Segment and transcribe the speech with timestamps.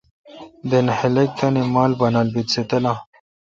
[0.69, 2.97] دینگ خلق تانی مال بانال بیت سہ تلاں۔